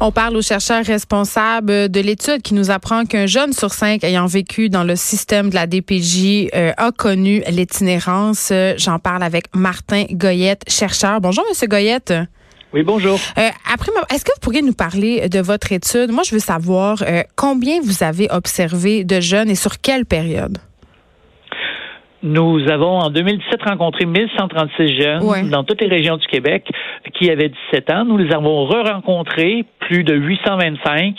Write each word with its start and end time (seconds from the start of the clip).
On 0.00 0.10
parle 0.10 0.36
aux 0.36 0.42
chercheurs 0.42 0.84
responsables 0.84 1.88
de 1.88 2.00
l'étude 2.00 2.42
qui 2.42 2.54
nous 2.54 2.70
apprend 2.70 3.04
qu'un 3.04 3.26
jeune 3.26 3.52
sur 3.52 3.72
cinq 3.72 4.02
ayant 4.02 4.26
vécu 4.26 4.68
dans 4.68 4.82
le 4.82 4.96
système 4.96 5.50
de 5.50 5.54
la 5.54 5.66
DPJ 5.66 6.48
euh, 6.54 6.72
a 6.76 6.90
connu 6.90 7.42
l'itinérance. 7.48 8.52
J'en 8.76 8.98
parle 8.98 9.22
avec 9.22 9.44
Martin 9.54 10.04
Goyette, 10.10 10.62
chercheur. 10.66 11.20
Bonjour, 11.20 11.44
Monsieur 11.48 11.68
Goyette. 11.68 12.12
Oui, 12.74 12.82
bonjour. 12.82 13.18
Euh, 13.38 13.50
après, 13.72 13.92
est-ce 14.12 14.24
que 14.24 14.32
vous 14.34 14.40
pourriez 14.40 14.62
nous 14.62 14.72
parler 14.72 15.28
de 15.28 15.40
votre 15.40 15.70
étude? 15.72 16.10
Moi, 16.10 16.22
je 16.24 16.34
veux 16.34 16.40
savoir 16.40 17.02
euh, 17.02 17.22
combien 17.36 17.80
vous 17.82 18.02
avez 18.02 18.28
observé 18.30 19.04
de 19.04 19.20
jeunes 19.20 19.50
et 19.50 19.54
sur 19.54 19.80
quelle 19.80 20.06
période? 20.06 20.58
Nous 22.22 22.68
avons 22.70 22.98
en 23.00 23.10
2017 23.10 23.62
rencontré 23.62 24.06
1136 24.06 24.96
jeunes 24.96 25.50
dans 25.50 25.64
toutes 25.64 25.80
les 25.80 25.88
régions 25.88 26.16
du 26.16 26.26
Québec 26.28 26.70
qui 27.14 27.28
avaient 27.30 27.50
17 27.72 27.90
ans. 27.90 28.04
Nous 28.04 28.16
les 28.16 28.32
avons 28.32 28.64
re-rencontrés, 28.64 29.64
plus 29.80 30.04
de 30.04 30.14
825, 30.14 31.16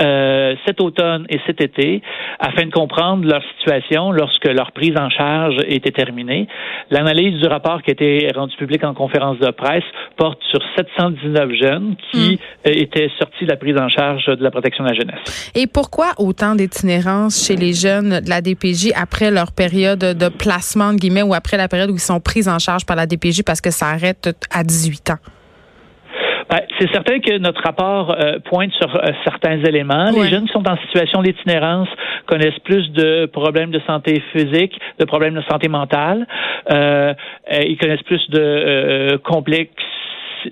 euh, 0.00 0.54
cet 0.66 0.80
automne 0.80 1.26
et 1.28 1.38
cet 1.46 1.60
été, 1.60 2.02
afin 2.38 2.66
de 2.66 2.70
comprendre 2.70 3.26
leur 3.26 3.42
situation 3.58 4.12
lorsque 4.12 4.46
leur 4.46 4.72
prise 4.72 4.96
en 4.96 5.10
charge 5.10 5.56
était 5.66 5.90
terminée. 5.90 6.48
L'analyse 6.90 7.40
du 7.40 7.46
rapport 7.46 7.82
qui 7.82 7.90
a 7.90 7.92
été 7.92 8.28
rendu 8.34 8.56
public 8.56 8.84
en 8.84 8.94
conférence 8.94 9.38
de 9.38 9.50
presse 9.50 9.84
porte 10.16 10.40
sur 10.50 10.60
719 10.76 11.52
jeunes 11.52 11.96
qui 12.12 12.34
hmm. 12.34 12.68
étaient 12.68 13.10
sortis 13.18 13.44
de 13.44 13.50
la 13.50 13.56
prise 13.56 13.76
en 13.78 13.88
charge 13.88 14.26
de 14.26 14.42
la 14.42 14.50
protection 14.50 14.84
de 14.84 14.90
la 14.90 14.94
jeunesse. 14.94 15.52
Et 15.54 15.66
pourquoi 15.66 16.12
autant 16.18 16.54
d'itinérance 16.54 17.46
chez 17.46 17.56
les 17.56 17.72
jeunes 17.72 18.20
de 18.20 18.28
la 18.28 18.40
DPJ 18.40 18.92
après 18.96 19.30
leur 19.30 19.52
période 19.52 20.00
de 20.00 20.28
placement, 20.28 20.92
de 20.92 20.98
guillemets, 20.98 21.22
ou 21.22 21.34
après 21.34 21.56
la 21.56 21.68
période 21.68 21.90
où 21.90 21.94
ils 21.94 22.00
sont 22.00 22.20
pris 22.20 22.48
en 22.48 22.58
charge 22.58 22.84
par 22.86 22.96
la 22.96 23.06
DPJ 23.06 23.42
parce 23.44 23.60
que 23.60 23.70
ça 23.70 23.86
arrête 23.86 24.30
à 24.50 24.64
18 24.64 25.10
ans? 25.10 25.33
Ben, 26.54 26.60
c'est 26.78 26.88
certain 26.92 27.18
que 27.18 27.36
notre 27.38 27.60
rapport 27.62 28.12
euh, 28.12 28.38
pointe 28.44 28.70
sur 28.74 28.94
euh, 28.94 29.10
certains 29.24 29.58
éléments. 29.64 30.10
Les 30.10 30.28
jeunes 30.28 30.46
qui 30.46 30.52
sont 30.52 30.68
en 30.68 30.76
situation 30.76 31.20
d'itinérance 31.20 31.88
connaissent 32.26 32.60
plus 32.62 32.92
de 32.92 33.26
problèmes 33.26 33.72
de 33.72 33.80
santé 33.88 34.22
physique, 34.32 34.78
de 35.00 35.04
problèmes 35.04 35.34
de 35.34 35.42
santé 35.50 35.66
mentale. 35.66 36.28
Euh, 36.70 37.12
ils 37.50 37.76
connaissent 37.76 38.04
plus 38.04 38.22
de 38.30 39.16
complexes 39.24 39.72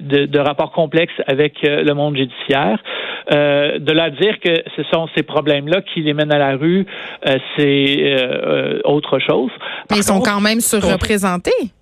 de, 0.00 0.38
rapports 0.38 0.72
complexes 0.72 1.20
avec 1.28 1.58
le 1.62 1.92
monde 1.92 2.16
judiciaire. 2.16 2.78
de 3.30 3.92
là 3.92 4.04
à 4.04 4.10
dire 4.10 4.40
que 4.40 4.62
ce 4.74 4.82
sont 4.92 5.06
ces 5.14 5.22
problèmes-là 5.22 5.82
qui 5.82 6.00
les 6.00 6.14
mènent 6.14 6.32
à 6.32 6.38
la 6.38 6.56
rue, 6.56 6.86
c'est 7.56 8.16
autre 8.84 9.18
chose. 9.18 9.50
Mais 9.90 9.98
ils 9.98 10.02
sont 10.02 10.20
quand 10.20 10.40
même 10.40 10.60
surreprésentés. 10.60 11.72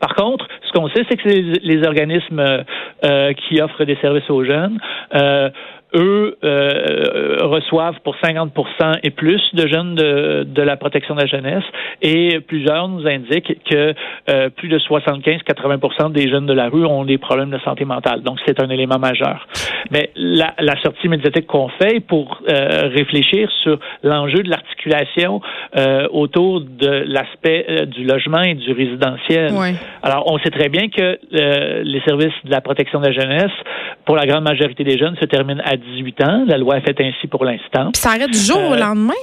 Par 0.00 0.14
contre, 0.14 0.46
ce 0.62 0.72
qu'on 0.72 0.88
sait, 0.88 1.04
c'est 1.08 1.16
que 1.16 1.28
les, 1.28 1.86
organismes 1.86 2.64
euh, 3.04 3.32
qui 3.34 3.60
offrent 3.60 3.84
des 3.84 3.96
services 3.96 4.28
aux 4.30 4.44
jeunes 4.44 4.78
euh, 5.14 5.50
eux 5.94 6.36
euh, 6.44 7.36
reçoivent 7.42 7.98
pour 8.04 8.16
50% 8.16 9.00
et 9.02 9.10
plus 9.10 9.42
de 9.54 9.66
jeunes 9.66 9.94
de, 9.94 10.44
de, 10.44 10.62
la 10.62 10.76
protection 10.76 11.14
de 11.14 11.20
la 11.20 11.26
jeunesse 11.26 11.64
et 12.02 12.40
plusieurs 12.40 12.88
nous 12.88 13.06
indiquent 13.06 13.58
que 13.68 13.94
euh, 14.30 14.50
plus 14.50 14.68
de 14.68 14.78
75-80% 14.78 16.12
des 16.12 16.28
jeunes 16.28 16.46
de 16.46 16.52
la 16.52 16.68
rue 16.68 16.84
ont 16.84 17.04
des 17.04 17.18
problèmes 17.18 17.50
de 17.50 17.58
santé 17.58 17.84
mentale. 17.84 18.22
Donc 18.22 18.38
c'est 18.46 18.62
un 18.62 18.70
élément 18.70 18.98
majeur. 18.98 19.48
Mais 19.90 20.10
la, 20.14 20.54
la 20.58 20.80
sortie 20.80 21.08
médiatique 21.08 21.46
qu'on 21.46 21.68
fait 21.68 22.00
pour 22.00 22.40
euh, 22.48 22.88
réfléchir 22.94 23.50
sur 23.62 23.78
l'enjeu 24.02 24.42
de 24.42 24.50
l'articulation 24.50 25.40
euh, 25.76 26.08
autour 26.10 26.60
de 26.60 27.04
l'aspect 27.06 27.64
euh, 27.68 27.86
du 27.86 28.04
logement 28.04 28.42
et 28.42 28.54
du 28.54 28.72
résidentiel. 28.72 29.52
Alors 30.02 30.24
on 30.26 30.38
sait 30.38 30.50
très 30.50 30.68
bien 30.68 30.88
que 30.88 31.18
les 31.30 32.00
services 32.02 32.34
de 32.44 32.50
la 32.50 32.60
protection 32.60 33.00
de 33.00 33.06
la 33.06 33.12
jeunesse, 33.12 33.52
pour 34.04 34.16
la 34.16 34.26
grande 34.26 34.44
majorité 34.44 34.84
des 34.84 34.98
jeunes, 34.98 35.16
se 35.20 35.26
terminent 35.26 35.62
à 35.64 35.76
18 35.76 36.24
ans. 36.24 36.44
La 36.46 36.58
loi 36.58 36.78
est 36.78 36.80
faite 36.80 37.00
ainsi 37.00 37.26
pour 37.26 37.44
l'instant. 37.44 37.90
ça 37.94 38.10
arrête 38.10 38.30
du 38.30 38.38
jour 38.38 38.58
au 38.70 38.74
euh, 38.74 38.78
lendemain? 38.78 39.14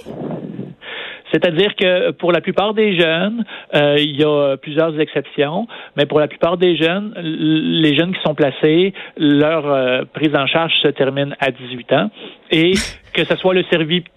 C'est-à-dire 1.31 1.75
que 1.75 2.11
pour 2.11 2.31
la 2.31 2.39
plupart 2.39 2.73
des 2.73 2.97
jeunes, 2.97 3.43
euh, 3.75 3.97
il 3.97 4.15
y 4.15 4.23
a 4.23 4.55
plusieurs 4.55 4.97
exceptions, 4.99 5.67
mais 5.97 6.05
pour 6.05 6.19
la 6.19 6.27
plupart 6.27 6.57
des 6.57 6.77
jeunes, 6.77 7.13
les 7.17 7.95
jeunes 7.97 8.13
qui 8.13 8.21
sont 8.25 8.33
placés, 8.33 8.93
leur 9.17 9.65
euh, 9.65 10.03
prise 10.13 10.33
en 10.35 10.47
charge 10.47 10.71
se 10.81 10.87
termine 10.87 11.35
à 11.39 11.51
18 11.51 11.93
ans. 11.93 12.09
Et 12.51 12.71
que 13.13 13.25
ce 13.25 13.35
soit 13.35 13.53
le 13.53 13.63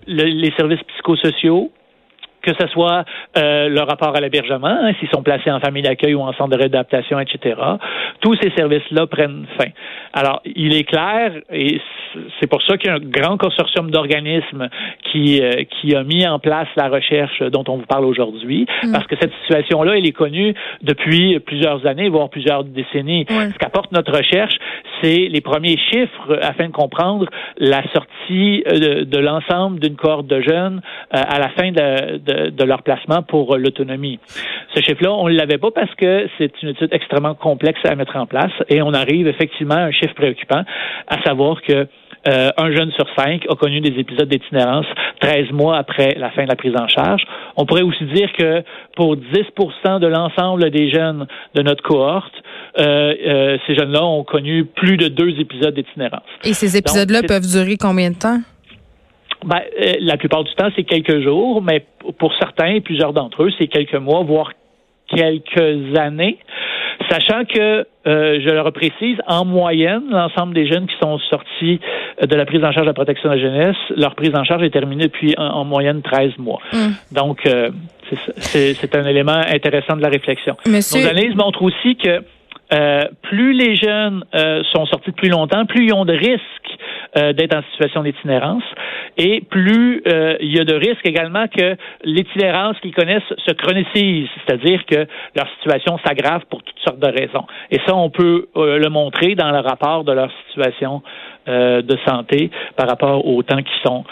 les 0.07 0.53
services 0.57 0.83
psychosociaux, 0.95 1.73
que 2.43 2.53
ce 2.59 2.67
soit 2.69 3.05
euh, 3.37 3.69
le 3.69 3.81
rapport 3.83 4.17
à 4.17 4.21
l'hébergement, 4.21 4.69
hein, 4.69 4.93
s'ils 4.99 5.09
sont 5.11 5.23
placés 5.23 5.51
en 5.51 5.61
famille 5.61 5.83
d'accueil 5.83 6.15
ou 6.15 6.21
en 6.21 6.33
centre 6.33 6.51
de 6.51 6.57
réadaptation, 6.57 7.19
etc. 7.21 7.61
Tous 8.21 8.37
ces 8.37 8.51
services-là 8.57 9.07
prennent 9.07 9.47
fin. 9.59 9.71
Alors, 10.13 10.41
il 10.45 10.75
est 10.75 10.85
clair, 10.85 11.33
et 11.53 11.81
c'est 12.41 12.49
pour 12.49 12.63
ça 12.63 12.77
qu'il 12.77 12.91
y 12.91 12.93
a 12.93 12.97
un 12.97 12.99
grand 12.99 13.37
consortium 13.37 13.91
d'organismes 13.91 14.69
qui, 15.11 15.41
euh, 15.41 15.65
qui 15.65 15.95
a 15.95 16.03
mis 16.03 16.27
en 16.27 16.39
place 16.39 16.69
la 16.77 16.89
recherche 16.89 17.43
dont 17.43 17.65
on 17.69 17.77
vous 17.77 17.87
parle 17.87 18.05
aujourd'hui, 18.05 18.67
mm. 18.83 18.93
parce 18.93 19.07
que 19.07 19.17
cette 19.21 19.33
situation-là, 19.43 19.97
elle 19.97 20.07
est 20.07 20.13
connue 20.13 20.55
depuis 20.83 21.39
plusieurs 21.41 21.87
années, 21.87 22.09
voire 22.09 22.31
plusieurs 22.31 22.65
décennies. 22.65 23.27
Ce 23.29 23.59
qu'apporte 23.59 23.93
notre 23.93 24.17
recherche, 24.17 24.55
c'est 25.03 25.29
les 25.29 25.41
premiers 25.41 25.79
chiffres 25.91 26.39
afin 26.43 26.67
de 26.67 26.73
comprendre 26.73 27.27
la 27.59 27.83
sortie 27.93 28.65
euh, 28.67 28.79
de, 28.79 29.05
de 29.05 29.19
l'ensemble 29.19 29.79
d'une 29.81 29.97
cohorte 29.97 30.27
de 30.27 30.41
jeunes 30.41 30.81
à 31.11 31.39
la 31.39 31.49
fin 31.51 31.73
de, 31.73 32.19
de 32.19 32.30
de, 32.51 32.65
leur 32.65 32.83
placement 32.83 33.23
pour 33.23 33.57
l'autonomie. 33.57 34.19
Ce 34.75 34.81
chiffre-là, 34.81 35.13
on 35.13 35.29
ne 35.29 35.35
l'avait 35.35 35.59
pas 35.59 35.71
parce 35.71 35.95
que 35.97 36.29
c'est 36.39 36.53
une 36.63 36.71
étude 36.71 36.89
extrêmement 36.93 37.35
complexe 37.35 37.81
à 37.85 37.95
mettre 37.95 38.17
en 38.17 38.27
place 38.27 38.53
et 38.69 38.83
on 38.83 38.93
arrive 38.93 39.27
effectivement 39.27 39.75
à 39.75 39.85
un 39.85 39.93
chiffre 39.93 40.15
préoccupant, 40.15 40.63
à 41.09 41.23
savoir 41.23 41.61
que 41.63 41.87
euh, 42.29 42.51
un 42.59 42.71
jeune 42.73 42.93
sur 42.93 43.07
cinq 43.17 43.47
a 43.49 43.55
connu 43.55 43.81
des 43.81 43.99
épisodes 43.99 44.29
d'itinérance 44.29 44.85
13 45.21 45.53
mois 45.53 45.79
après 45.79 46.15
la 46.19 46.31
fin 46.31 46.45
de 46.45 46.49
la 46.49 46.57
prise 46.57 46.75
en 46.79 46.87
charge. 46.87 47.23
On 47.57 47.65
pourrait 47.65 47.83
aussi 47.83 48.05
dire 48.13 48.31
que 48.39 48.63
pour 48.95 49.17
10% 49.17 50.01
de 50.01 50.07
l'ensemble 50.07 50.71
des 50.71 50.91
jeunes 50.91 51.27
de 51.55 51.63
notre 51.63 51.83
cohorte, 51.83 52.35
euh, 52.79 53.15
euh, 53.27 53.59
ces 53.67 53.75
jeunes-là 53.75 54.05
ont 54.05 54.25
connu 54.25 54.67
plus 54.67 54.99
de 54.99 55.09
deux 55.09 55.31
épisodes 55.41 55.75
d'itinérance. 55.75 56.23
Et 56.45 56.53
ces 56.53 56.77
épisodes-là 56.77 57.23
peuvent 57.27 57.47
durer 57.47 57.77
combien 57.79 58.11
de 58.11 58.17
temps? 58.17 58.41
Ben, 59.45 59.61
euh, 59.81 59.95
la 60.01 60.17
plupart 60.17 60.45
du 60.45 60.53
temps, 60.55 60.69
c'est 60.77 60.85
quelques 60.85 61.21
jours, 61.23 61.63
mais 61.63 61.85
pour 62.19 62.35
certains, 62.39 62.81
plusieurs 62.81 63.13
d'entre 63.13 63.45
eux, 63.45 63.51
c'est 63.59 63.69
quelques 63.69 63.95
mois, 63.95 64.23
voire 64.23 64.53
quelques 65.09 65.97
années. 65.99 66.39
Sachant 67.09 67.45
que, 67.45 67.87
euh, 68.07 68.41
je 68.41 68.51
le 68.51 68.61
reprécise, 68.61 69.17
en 69.27 69.45
moyenne, 69.45 70.05
l'ensemble 70.11 70.55
des 70.55 70.67
jeunes 70.67 70.87
qui 70.87 70.95
sont 71.03 71.19
sortis 71.19 71.81
de 72.23 72.37
la 72.37 72.45
prise 72.45 72.63
en 72.63 72.71
charge 72.73 72.83
de 72.83 72.91
la 72.91 72.95
protection 72.95 73.31
de 73.31 73.35
la 73.35 73.41
jeunesse, 73.41 73.77
leur 73.97 74.15
prise 74.15 74.35
en 74.35 74.45
charge 74.45 74.63
est 74.63 74.71
terminée 74.71 75.05
depuis 75.05 75.35
en, 75.39 75.65
moyenne 75.65 76.03
13 76.03 76.39
mois. 76.39 76.61
Hum. 76.73 76.95
Donc, 77.13 77.47
euh, 77.47 77.71
c'est 78.37 78.95
un 78.95 79.07
élément 79.07 79.33
intéressant 79.33 79.97
de 79.97 80.03
la 80.03 80.09
réflexion. 80.09 80.57
Nos 80.67 81.07
analyses 81.07 81.35
montrent 81.35 81.63
aussi 81.63 81.97
que 81.97 82.23
euh, 82.73 83.05
plus 83.23 83.53
les 83.53 83.75
jeunes 83.75 84.25
euh, 84.35 84.63
sont 84.73 84.87
sortis 84.87 85.11
de 85.11 85.17
plus 85.17 85.29
longtemps, 85.29 85.67
plus 85.67 85.87
ils 85.87 85.93
ont 85.93 86.05
de 86.05 86.13
risques 86.13 86.41
euh, 87.17 87.33
d'être 87.33 87.57
en 87.57 87.63
situation 87.73 88.03
d'itinérance 88.03 88.63
et 89.17 89.41
plus 89.43 90.03
il 90.41 90.57
y 90.57 90.61
a 90.61 90.65
de 90.65 90.75
risques 90.75 91.07
également 91.07 91.47
que 91.49 91.77
l'itinérance 92.05 92.79
qu'ils 92.81 92.95
connaissent 92.95 93.23
se 93.47 93.53
chronicise, 93.53 94.29
c'est-à-dire 94.47 94.85
que 94.87 95.07
leur 95.35 95.49
situation 95.59 95.99
s'aggrave 96.05 96.43
pour 96.49 96.63
toutes 96.63 96.79
sortes 96.79 97.01
de 97.01 97.09
raisons. 97.09 97.45
Et 97.71 97.79
ça, 97.87 97.95
on 97.95 98.09
peut 98.11 98.47
le 98.55 98.89
montrer 98.89 99.35
dans 99.35 99.51
le 99.51 99.59
rapport 99.59 100.05
de 100.05 100.13
leur 100.13 100.31
situation 100.49 101.03
de 101.47 101.97
santé 102.07 102.51
par 102.77 102.89
rapport 102.89 103.27
au 103.27 103.43
temps 103.43 103.63
qui 103.63 103.73
sont 103.85 104.05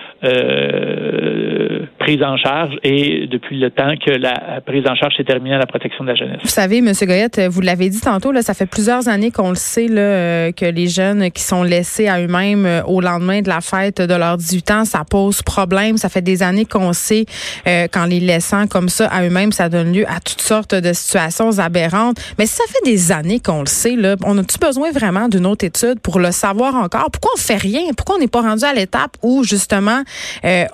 prise 1.98 2.22
en 2.22 2.36
charge 2.36 2.76
et 2.82 3.26
depuis 3.26 3.58
le 3.58 3.70
temps 3.70 3.94
que 4.04 4.10
la 4.10 4.60
prise 4.64 4.84
en 4.88 4.94
charge 4.94 5.14
s'est 5.16 5.24
terminée 5.24 5.54
à 5.54 5.58
la 5.58 5.66
protection 5.66 6.04
de 6.04 6.10
la 6.10 6.14
jeunesse. 6.14 6.40
Vous 6.42 6.48
savez, 6.48 6.78
M. 6.78 6.92
Goyette, 7.02 7.40
vous 7.48 7.60
l'avez 7.60 7.90
dit 7.90 8.00
tantôt, 8.00 8.32
là, 8.32 8.42
ça 8.42 8.54
fait 8.54 8.66
plusieurs 8.66 9.08
années 9.08 9.30
qu'on 9.30 9.50
le 9.50 9.56
sait 9.56 9.88
là, 9.88 10.00
euh, 10.00 10.52
que 10.52 10.64
les 10.64 10.86
jeunes 10.86 11.30
qui 11.30 11.42
sont 11.42 11.62
laissés 11.62 12.08
à 12.08 12.20
eux-mêmes 12.20 12.66
euh, 12.66 12.82
au 12.84 13.00
lendemain 13.00 13.42
de 13.42 13.48
la 13.48 13.60
fête 13.60 14.00
de 14.00 14.14
leurs 14.14 14.36
18 14.36 14.70
ans, 14.70 14.84
ça 14.84 15.02
pose 15.08 15.42
problème. 15.42 15.96
Ça 15.96 16.08
fait 16.08 16.22
des 16.22 16.42
années 16.42 16.64
qu'on 16.64 16.92
sait 16.92 17.26
euh, 17.66 17.86
qu'en 17.92 18.06
les 18.06 18.20
laissant 18.20 18.66
comme 18.66 18.88
ça 18.88 19.06
à 19.08 19.24
eux-mêmes, 19.24 19.52
ça 19.52 19.68
donne 19.68 19.92
lieu 19.92 20.04
à 20.08 20.20
toutes 20.20 20.40
sortes 20.40 20.74
de 20.74 20.92
situations 20.92 21.58
aberrantes. 21.58 22.16
Mais 22.38 22.46
ça 22.46 22.64
fait 22.68 22.90
des 22.90 23.12
années 23.12 23.40
qu'on 23.40 23.60
le 23.60 23.66
sait, 23.66 23.96
là, 23.96 24.16
on 24.24 24.38
a-tu 24.38 24.58
besoin 24.58 24.90
vraiment 24.92 25.28
d'une 25.28 25.46
autre 25.46 25.64
étude 25.64 26.00
pour 26.00 26.18
le 26.18 26.30
savoir 26.30 26.74
encore? 26.74 27.10
Pourquoi 27.20 27.36
on 27.36 27.40
fait 27.40 27.56
rien? 27.56 27.92
Pourquoi 27.96 28.16
on 28.16 28.18
n'est 28.18 28.28
pas 28.28 28.42
rendu 28.42 28.64
à 28.64 28.72
l'étape 28.72 29.12
où 29.22 29.42
justement 29.44 30.02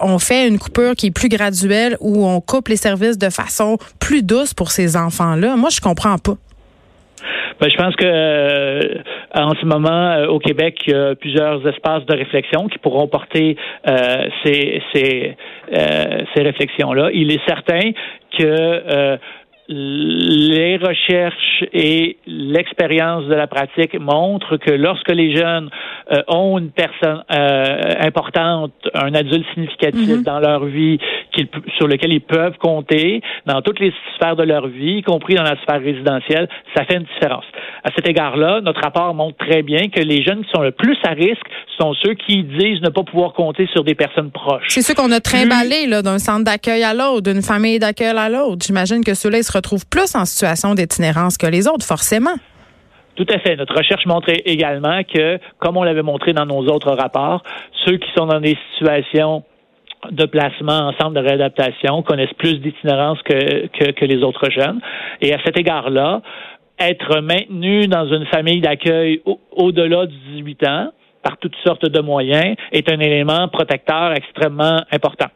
on 0.01 0.19
fait 0.19 0.47
une 0.47 0.59
coupure 0.59 0.95
qui 0.95 1.07
est 1.07 1.11
plus 1.11 1.29
graduelle 1.29 1.97
où 2.01 2.27
on 2.27 2.41
coupe 2.41 2.69
les 2.69 2.77
services 2.77 3.19
de 3.19 3.31
façon 3.31 3.79
plus 4.01 4.23
douce 4.23 4.55
pour 4.55 4.71
ces 4.71 4.97
enfants-là? 4.97 5.57
Moi, 5.57 5.71
je 5.71 5.81
comprends 5.81 6.19
pas. 6.19 6.35
Ben, 7.61 7.71
je 7.71 7.77
pense 7.77 7.95
que 7.97 8.05
euh, 8.05 8.99
en 9.35 9.55
ce 9.55 9.65
moment, 9.65 10.11
euh, 10.11 10.27
au 10.27 10.39
Québec, 10.39 10.81
il 10.87 10.93
y 10.93 10.97
a 10.97 11.15
plusieurs 11.15 11.67
espaces 11.67 12.05
de 12.07 12.17
réflexion 12.17 12.69
qui 12.69 12.79
pourront 12.79 13.07
porter 13.07 13.57
euh, 13.87 14.27
ces, 14.45 14.83
ces, 14.93 15.37
ces 15.73 16.43
réflexions-là. 16.43 17.11
Il 17.13 17.33
est 17.33 17.41
certain 17.47 17.93
que 18.39 19.19
les 19.69 20.77
recherches 20.77 21.65
et 21.73 22.19
l'expérience 22.27 23.25
de 23.25 23.35
la 23.35 23.47
pratique 23.47 23.99
montrent 23.99 24.59
que 24.59 24.71
lorsque 24.71 25.11
les 25.11 25.35
jeunes 25.35 25.71
euh, 26.13 26.23
ont 26.29 26.59
une 26.59 26.71
personne 26.71 27.25
euh, 27.31 27.93
importante, 28.01 28.73
un 28.93 29.15
adulte 29.15 29.47
significatif 29.55 30.07
mm-hmm. 30.07 30.23
dans 30.23 30.39
leur 30.39 30.67
vie 30.67 30.99
sur 31.79 31.89
lequel 31.89 32.13
ils 32.13 32.21
peuvent 32.21 32.59
compter, 32.59 33.23
dans 33.47 33.63
toutes 33.63 33.81
les 33.81 33.93
sphères 34.17 34.37
de 34.37 34.43
leur 34.43 34.67
vie, 34.69 34.99
y 34.99 35.03
compris 35.03 35.35
dans 35.35 35.43
la 35.43 35.57
sphère 35.63 35.81
résidentielle, 35.81 36.49
ça 36.77 36.85
fait 36.85 36.97
une 36.97 37.07
différence. 37.15 37.45
À 37.85 37.91
cet 37.97 38.07
égard-là, 38.07 38.61
notre 38.61 38.81
rapport 38.83 39.15
montre 39.15 39.39
très 39.39 39.63
bien 39.63 39.89
que 39.89 40.01
les 40.01 40.23
jeunes 40.23 40.45
qui 40.45 40.51
sont 40.55 40.63
le 40.63 40.73
plus 40.73 40.97
à 41.05 41.11
risque 41.11 41.47
sont 41.79 41.95
ceux 42.03 42.15
qui 42.15 42.43
disent 42.43 42.83
ne 42.83 42.91
pas 42.91 43.03
pouvoir 43.03 43.33
compter 43.33 43.67
sur 43.73 43.83
des 43.83 43.95
personnes 43.95 44.31
proches. 44.31 44.67
C'est 44.69 44.83
ceux 44.83 44.95
qu'on 44.95 45.11
a 45.11 45.21
trimballés 45.21 45.87
là, 45.87 46.03
d'un 46.03 46.19
centre 46.19 46.45
d'accueil 46.45 46.83
à 46.83 46.95
l'autre, 46.95 47.33
d'une 47.33 47.43
famille 47.43 47.79
d'accueil 47.79 48.17
à 48.17 48.29
l'autre. 48.29 48.65
J'imagine 48.67 49.03
que 49.05 49.15
ceux-là, 49.15 49.39
ils 49.39 49.45
se 49.45 49.53
retrouvent 49.55 49.87
plus 49.89 50.15
en 50.15 50.25
situation 50.25 50.75
d'itinérance 50.75 51.39
que 51.39 51.47
les 51.47 51.67
autres, 51.69 51.85
forcément. 51.85 52.35
Tout 53.17 53.27
à 53.33 53.39
fait. 53.39 53.57
Notre 53.57 53.77
recherche 53.77 54.07
montrait 54.07 54.43
également 54.45 55.03
que, 55.05 55.39
comme 55.59 55.77
on 55.77 55.85
l'avait 55.85 56.03
montré 56.03 56.33
dans 56.33 56.47
nos 56.47 56.67
autres 56.67 56.93
rapports, 56.93 57.43
ceux 57.85 57.97
qui 57.97 58.09
sont 58.17 58.27
dans 58.27 58.41
des 58.41 58.59
situations 58.73 59.45
de 60.11 60.27
placement 60.27 60.89
en 60.89 60.93
centre 60.93 61.13
de 61.13 61.21
réadaptation 61.21 62.03
connaissent 62.03 62.35
plus 62.39 62.61
d'itinérance 62.61 63.23
que, 63.23 63.67
que, 63.93 64.05
les 64.05 64.23
autres 64.23 64.51
jeunes. 64.51 64.81
Et 65.21 65.33
à 65.33 65.39
cet 65.45 65.59
égard-là, 65.59 66.23
être 66.79 67.21
maintenu 67.21 67.87
dans 67.87 68.07
une 68.07 68.27
famille 68.27 68.61
d'accueil 68.61 69.23
au-delà 69.53 70.07
de 70.07 70.13
18 70.35 70.67
ans, 70.67 70.93
par 71.23 71.39
toutes 71.39 71.57
sortes 71.65 71.89
de 71.89 72.01
moyens, 72.01 72.57
est 72.73 72.91
un 72.91 73.01
élément 73.01 73.49
protecteur 73.49 74.13
extrêmement 74.13 74.83
important. 74.93 75.29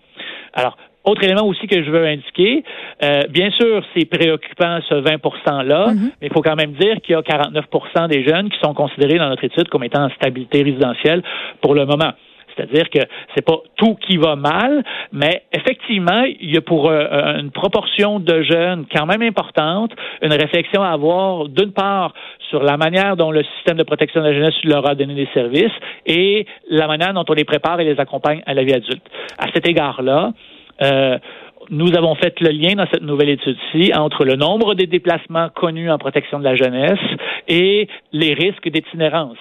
Alors, 0.52 0.76
autre 1.08 1.24
élément 1.24 1.46
aussi 1.46 1.66
que 1.66 1.82
je 1.82 1.90
veux 1.90 2.06
indiquer, 2.06 2.64
euh, 3.02 3.22
bien 3.28 3.50
sûr, 3.50 3.82
c'est 3.94 4.04
préoccupant 4.04 4.78
ce 4.88 4.94
20 4.94 5.16
%-là, 5.16 5.86
mm-hmm. 5.88 6.10
mais 6.20 6.26
il 6.28 6.32
faut 6.32 6.42
quand 6.42 6.56
même 6.56 6.72
dire 6.72 7.00
qu'il 7.02 7.14
y 7.14 7.18
a 7.18 7.22
49 7.22 7.64
des 8.08 8.24
jeunes 8.24 8.50
qui 8.50 8.58
sont 8.60 8.74
considérés 8.74 9.18
dans 9.18 9.28
notre 9.28 9.44
étude 9.44 9.68
comme 9.68 9.84
étant 9.84 10.04
en 10.04 10.10
stabilité 10.10 10.62
résidentielle 10.62 11.22
pour 11.60 11.74
le 11.74 11.86
moment. 11.86 12.12
C'est-à-dire 12.58 12.90
que 12.90 12.98
c'est 13.34 13.44
pas 13.44 13.58
tout 13.76 13.94
qui 13.94 14.16
va 14.16 14.34
mal, 14.34 14.82
mais 15.12 15.42
effectivement, 15.52 16.24
il 16.24 16.52
y 16.52 16.56
a 16.56 16.60
pour 16.60 16.90
euh, 16.90 17.38
une 17.38 17.50
proportion 17.50 18.18
de 18.18 18.42
jeunes 18.42 18.86
quand 18.92 19.06
même 19.06 19.22
importante 19.22 19.92
une 20.22 20.32
réflexion 20.32 20.82
à 20.82 20.88
avoir, 20.88 21.48
d'une 21.48 21.72
part, 21.72 22.14
sur 22.50 22.62
la 22.62 22.76
manière 22.76 23.16
dont 23.16 23.30
le 23.30 23.44
système 23.56 23.76
de 23.76 23.84
protection 23.84 24.20
de 24.20 24.26
la 24.26 24.34
jeunesse 24.34 24.54
leur 24.64 24.88
a 24.88 24.94
donné 24.94 25.14
des 25.14 25.28
services 25.32 25.72
et 26.06 26.46
la 26.68 26.88
manière 26.88 27.12
dont 27.14 27.24
on 27.28 27.34
les 27.34 27.44
prépare 27.44 27.80
et 27.80 27.84
les 27.84 28.00
accompagne 28.00 28.42
à 28.46 28.54
la 28.54 28.64
vie 28.64 28.74
adulte. 28.74 29.02
À 29.38 29.46
cet 29.54 29.68
égard-là, 29.68 30.32
euh, 30.82 31.18
nous 31.70 31.94
avons 31.94 32.14
fait 32.14 32.40
le 32.40 32.50
lien 32.50 32.74
dans 32.74 32.86
cette 32.92 33.02
nouvelle 33.02 33.28
étude-ci 33.28 33.92
entre 33.94 34.24
le 34.24 34.36
nombre 34.36 34.74
des 34.74 34.86
déplacements 34.86 35.48
connus 35.50 35.90
en 35.90 35.98
protection 35.98 36.38
de 36.38 36.44
la 36.44 36.56
jeunesse 36.56 36.98
et 37.46 37.88
les 38.12 38.34
risques 38.34 38.68
d'itinérance. 38.68 39.38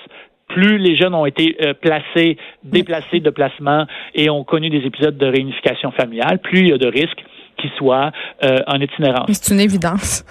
Plus 0.48 0.78
les 0.78 0.96
jeunes 0.96 1.14
ont 1.14 1.26
été 1.26 1.58
euh, 1.62 1.74
placés, 1.74 2.38
déplacés 2.64 3.20
de 3.20 3.30
placement 3.30 3.86
et 4.16 4.30
ont 4.30 4.44
connu 4.44 4.70
des 4.70 4.86
épisodes 4.86 5.18
de 5.18 5.26
réunification 5.26 5.92
familiale, 5.92 6.40
plus 6.40 6.60
il 6.60 6.68
y 6.70 6.74
a 6.74 6.78
de 6.78 6.88
risques 6.88 7.24
qu'ils 7.58 7.72
soient 7.78 8.12
euh, 8.44 8.58
en 8.68 8.80
itinérance. 8.80 9.30
C'est 9.32 9.54
une 9.54 9.60
évidence 9.60 10.24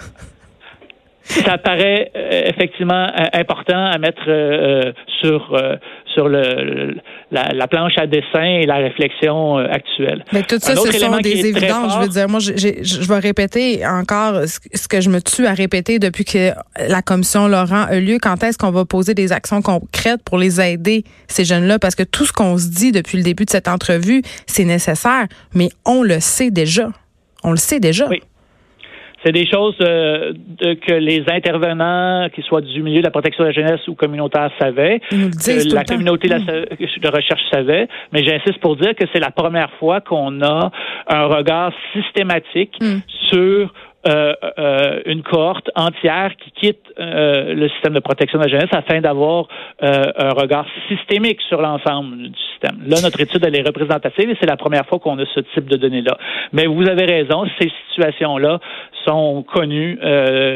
ça 1.26 1.58
paraît 1.58 2.11
euh, 2.17 2.43
effectivement 2.46 3.06
euh, 3.06 3.25
important 3.32 3.90
à 3.90 3.99
mettre 3.99 4.23
euh, 4.28 4.93
sur 5.20 5.56
sur 6.14 6.28
le, 6.28 6.94
la, 7.31 7.67
planche 7.67 7.93
à 7.99 8.06
dessin 8.06 8.43
et 8.43 8.64
la 8.64 8.76
réflexion 8.76 9.56
actuelle. 9.56 10.25
Mais 10.32 10.43
tout 10.43 10.58
ça, 10.58 10.75
ce 10.75 10.93
sont 10.93 11.19
des 11.19 11.46
évidences. 11.46 11.94
Je 11.94 11.99
veux 12.00 12.08
dire, 12.08 12.28
moi, 12.28 12.40
je, 12.40 12.52
je, 12.56 13.06
vais 13.06 13.19
répéter 13.19 13.87
encore 13.87 14.44
ce 14.46 14.88
que 14.88 15.02
je 15.02 15.11
me 15.11 15.20
tue 15.20 15.46
à 15.46 15.52
répéter 15.52 15.99
depuis 15.99 16.25
que 16.25 16.52
la 16.88 17.02
commission 17.02 17.49
Laurent 17.49 17.84
a 17.90 18.00
lieu. 18.00 18.17
Quand 18.19 18.43
est-ce 18.43 18.56
qu'on 18.56 18.70
va 18.70 18.87
poser 18.87 19.12
des 19.12 19.31
actions 19.32 19.61
concrètes 19.61 20.23
pour 20.25 20.38
les 20.38 20.58
aider 20.58 21.05
ces 21.28 21.44
jeunes-là? 21.44 21.78
Parce 21.78 21.94
que 21.94 22.02
tout 22.02 22.25
ce 22.25 22.32
qu'on 22.32 22.56
se 22.56 22.70
dit 22.70 22.93
depuis 22.93 23.19
le 23.19 23.25
début 23.25 23.44
de 23.44 23.50
cette 23.50 23.69
entrevue, 23.69 24.23
c'est 24.46 24.64
nécessaire, 24.64 25.26
mais 25.55 25.69
on 25.84 26.02
le 26.02 26.20
sait 26.20 26.50
déjà. 26.50 26.88
On 27.44 27.50
le 27.50 27.58
sait 27.58 27.81
déjà. 27.81 28.08
Oui. 28.08 28.23
C'est 29.26 29.32
des 29.32 29.46
choses 29.50 29.75
euh, 29.81 30.34
que 30.61 30.93
les 30.93 31.25
intervenants, 31.26 32.28
qu'ils 32.32 32.44
soient 32.44 32.61
du 32.61 32.81
milieu 32.81 33.00
de 33.00 33.06
la 33.06 33.11
protection 33.11 33.43
de 33.43 33.49
la 33.49 33.55
jeunesse 33.55 33.81
ou 33.88 33.96
communautaire, 33.96 34.52
savaient, 34.61 35.00
que 35.11 35.75
la 35.75 35.82
communauté 35.82 36.28
mm. 36.28 37.00
de 37.00 37.08
recherche 37.08 37.43
savait, 37.52 37.88
mais 38.12 38.23
j'insiste 38.23 38.61
pour 38.61 38.76
dire 38.76 38.94
que 38.94 39.05
c'est 39.12 39.19
la 39.19 39.32
première 39.32 39.73
fois 39.81 40.00
qu'on 40.00 40.43
a 40.43 40.70
un 41.08 41.25
regard 41.25 41.73
systématique 41.93 42.76
mm. 42.81 42.99
sur 43.28 43.73
euh, 44.06 44.35
euh, 44.58 45.00
une 45.06 45.23
cohorte 45.23 45.69
entière 45.75 46.31
qui 46.37 46.50
quitte 46.53 46.82
euh, 46.99 47.55
le 47.55 47.69
système 47.70 47.94
de 47.94 48.00
protection 48.00 48.38
de 48.38 48.44
la 48.44 48.50
jeunesse 48.50 48.70
afin 48.73 49.00
d'avoir 49.00 49.49
un 49.81 50.31
regard 50.31 50.67
systémique 50.88 51.41
sur 51.49 51.61
l'ensemble 51.61 52.17
du 52.17 52.38
système. 52.53 52.79
Là, 52.87 52.97
notre 53.03 53.20
étude, 53.20 53.44
elle 53.44 53.56
est 53.56 53.67
représentative 53.67 54.31
et 54.31 54.37
c'est 54.41 54.47
la 54.47 54.56
première 54.56 54.87
fois 54.87 54.99
qu'on 54.99 55.19
a 55.19 55.25
ce 55.35 55.41
type 55.55 55.69
de 55.69 55.76
données-là. 55.76 56.17
Mais 56.53 56.67
vous 56.67 56.88
avez 56.88 57.05
raison, 57.05 57.44
ces 57.61 57.70
situations-là 57.91 58.61
sont 59.05 59.44
connues 59.53 59.99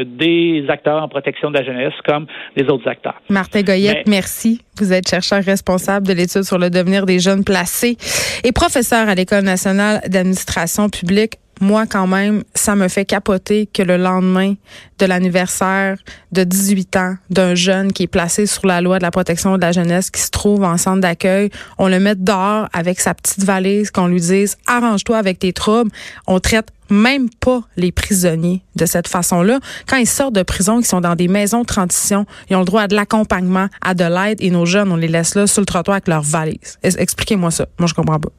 des 0.06 0.64
acteurs 0.68 1.02
en 1.02 1.08
protection 1.08 1.50
de 1.50 1.58
la 1.58 1.64
jeunesse 1.64 1.92
comme 2.06 2.26
des 2.56 2.64
autres 2.64 2.88
acteurs. 2.88 3.20
Martin 3.28 3.62
Goyette, 3.62 4.08
merci. 4.08 4.62
Vous 4.78 4.92
êtes 4.92 5.08
chercheur 5.08 5.42
responsable 5.42 6.06
de 6.06 6.12
l'étude 6.12 6.42
sur 6.42 6.58
le 6.58 6.70
devenir 6.70 7.06
des 7.06 7.18
jeunes 7.18 7.44
placés 7.44 7.96
et 8.44 8.52
professeur 8.52 9.08
à 9.08 9.14
l'École 9.14 9.44
nationale 9.44 10.00
d'administration 10.08 10.88
publique 10.88 11.34
moi 11.60 11.86
quand 11.86 12.06
même, 12.06 12.42
ça 12.54 12.74
me 12.74 12.88
fait 12.88 13.04
capoter 13.04 13.66
que 13.66 13.82
le 13.82 13.96
lendemain 13.96 14.54
de 14.98 15.06
l'anniversaire 15.06 15.96
de 16.32 16.44
18 16.44 16.96
ans 16.96 17.14
d'un 17.28 17.54
jeune 17.54 17.92
qui 17.92 18.04
est 18.04 18.08
placé 18.08 18.46
sur 18.46 18.66
la 18.66 18.80
loi 18.80 18.98
de 18.98 19.02
la 19.02 19.10
protection 19.10 19.56
de 19.56 19.60
la 19.60 19.72
jeunesse 19.72 20.10
qui 20.10 20.20
se 20.20 20.30
trouve 20.30 20.64
en 20.64 20.76
centre 20.76 21.00
d'accueil, 21.00 21.50
on 21.78 21.88
le 21.88 22.00
met 22.00 22.14
dehors 22.14 22.68
avec 22.72 23.00
sa 23.00 23.14
petite 23.14 23.44
valise, 23.44 23.90
qu'on 23.90 24.06
lui 24.06 24.20
dise 24.20 24.56
arrange-toi 24.66 25.16
avec 25.16 25.38
tes 25.38 25.52
troubles. 25.52 25.90
On 26.26 26.40
traite 26.40 26.68
même 26.90 27.28
pas 27.30 27.60
les 27.76 27.92
prisonniers 27.92 28.62
de 28.76 28.84
cette 28.84 29.08
façon-là. 29.08 29.60
Quand 29.88 29.96
ils 29.96 30.06
sortent 30.06 30.34
de 30.34 30.42
prison, 30.42 30.80
ils 30.80 30.84
sont 30.84 31.00
dans 31.00 31.14
des 31.14 31.28
maisons 31.28 31.62
de 31.62 31.66
transition, 31.66 32.26
ils 32.48 32.56
ont 32.56 32.60
le 32.60 32.64
droit 32.64 32.82
à 32.82 32.88
de 32.88 32.96
l'accompagnement, 32.96 33.68
à 33.80 33.94
de 33.94 34.04
l'aide, 34.04 34.42
et 34.42 34.50
nos 34.50 34.66
jeunes, 34.66 34.90
on 34.90 34.96
les 34.96 35.08
laisse 35.08 35.34
là 35.34 35.46
sur 35.46 35.62
le 35.62 35.66
trottoir 35.66 35.94
avec 35.94 36.08
leur 36.08 36.22
valise. 36.22 36.78
Expliquez-moi 36.82 37.50
ça. 37.50 37.66
Moi, 37.78 37.86
je 37.86 37.94
comprends 37.94 38.18
pas. 38.18 38.30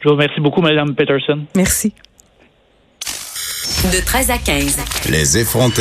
Je 0.00 0.08
vous 0.08 0.14
remercie 0.14 0.40
beaucoup, 0.40 0.60
Madame 0.60 0.94
Peterson. 0.94 1.46
Merci. 1.56 1.94
De 3.92 4.00
13 4.00 4.30
à 4.30 4.38
15. 4.38 4.76
Les 5.08 5.38
effrontés. 5.38 5.74